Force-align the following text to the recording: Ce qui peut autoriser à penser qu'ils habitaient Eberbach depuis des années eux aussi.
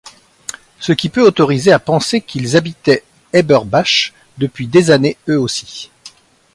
Ce 0.79 0.93
qui 0.93 1.09
peut 1.09 1.21
autoriser 1.21 1.71
à 1.71 1.77
penser 1.77 2.21
qu'ils 2.21 2.57
habitaient 2.57 3.03
Eberbach 3.33 4.13
depuis 4.39 4.65
des 4.65 4.89
années 4.89 5.15
eux 5.29 5.37
aussi. 5.39 5.91